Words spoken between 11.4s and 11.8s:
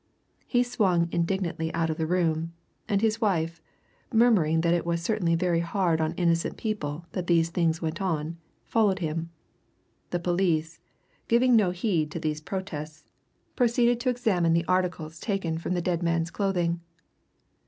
no